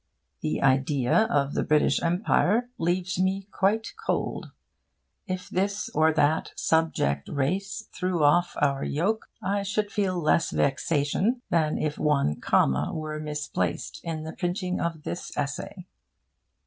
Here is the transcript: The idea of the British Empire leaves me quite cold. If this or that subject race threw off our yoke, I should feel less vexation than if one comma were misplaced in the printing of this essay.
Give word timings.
The 0.39 0.63
idea 0.63 1.27
of 1.29 1.53
the 1.53 1.61
British 1.61 2.01
Empire 2.01 2.71
leaves 2.79 3.19
me 3.19 3.47
quite 3.51 3.93
cold. 4.03 4.49
If 5.27 5.47
this 5.47 5.89
or 5.89 6.11
that 6.13 6.53
subject 6.55 7.29
race 7.29 7.87
threw 7.93 8.23
off 8.23 8.55
our 8.59 8.83
yoke, 8.83 9.29
I 9.43 9.61
should 9.61 9.91
feel 9.91 10.19
less 10.19 10.49
vexation 10.49 11.43
than 11.51 11.77
if 11.77 11.99
one 11.99 12.37
comma 12.41 12.89
were 12.95 13.19
misplaced 13.19 14.01
in 14.03 14.23
the 14.23 14.33
printing 14.33 14.79
of 14.81 15.03
this 15.03 15.37
essay. 15.37 15.85